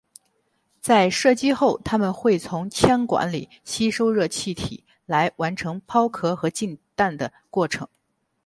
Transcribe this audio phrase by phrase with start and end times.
[0.79, 7.87] 在射击后它们会从枪管里吸收热气体来完成抛壳和进弹的过程。